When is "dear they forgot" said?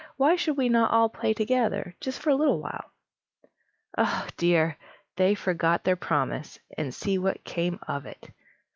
4.35-5.83